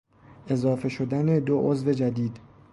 اضافه 0.47 0.89
شدن 0.89 1.39
دو 1.39 1.61
عضو 1.69 1.91
جدید 1.93 2.39